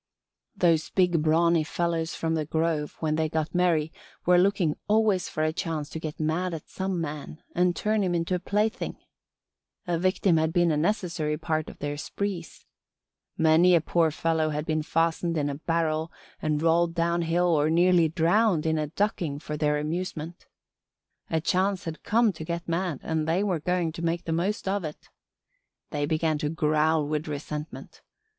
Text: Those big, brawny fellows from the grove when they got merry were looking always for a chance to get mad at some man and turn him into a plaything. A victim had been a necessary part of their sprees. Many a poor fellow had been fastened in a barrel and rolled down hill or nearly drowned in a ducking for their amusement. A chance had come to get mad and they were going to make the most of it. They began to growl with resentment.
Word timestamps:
Those 0.55 0.89
big, 0.89 1.21
brawny 1.21 1.63
fellows 1.63 2.15
from 2.15 2.33
the 2.33 2.47
grove 2.47 2.97
when 3.01 3.17
they 3.17 3.29
got 3.29 3.53
merry 3.53 3.93
were 4.25 4.39
looking 4.39 4.75
always 4.87 5.29
for 5.29 5.43
a 5.43 5.53
chance 5.53 5.89
to 5.89 5.99
get 5.99 6.19
mad 6.19 6.55
at 6.55 6.67
some 6.67 6.99
man 6.99 7.43
and 7.53 7.75
turn 7.75 8.03
him 8.03 8.15
into 8.15 8.33
a 8.33 8.39
plaything. 8.39 8.97
A 9.85 9.99
victim 9.99 10.37
had 10.37 10.51
been 10.53 10.71
a 10.71 10.75
necessary 10.75 11.37
part 11.37 11.69
of 11.69 11.77
their 11.77 11.97
sprees. 11.97 12.65
Many 13.37 13.75
a 13.75 13.79
poor 13.81 14.09
fellow 14.09 14.49
had 14.49 14.65
been 14.65 14.81
fastened 14.81 15.37
in 15.37 15.51
a 15.51 15.61
barrel 15.69 16.11
and 16.41 16.63
rolled 16.63 16.95
down 16.95 17.21
hill 17.21 17.49
or 17.55 17.69
nearly 17.69 18.09
drowned 18.09 18.65
in 18.65 18.79
a 18.79 18.87
ducking 18.87 19.37
for 19.37 19.55
their 19.55 19.77
amusement. 19.77 20.47
A 21.29 21.39
chance 21.39 21.83
had 21.83 22.01
come 22.01 22.33
to 22.33 22.43
get 22.43 22.67
mad 22.67 22.99
and 23.03 23.27
they 23.27 23.43
were 23.43 23.59
going 23.59 23.91
to 23.91 24.01
make 24.01 24.23
the 24.23 24.31
most 24.33 24.67
of 24.67 24.83
it. 24.83 25.09
They 25.91 26.07
began 26.07 26.39
to 26.39 26.49
growl 26.49 27.07
with 27.07 27.27
resentment. 27.27 28.01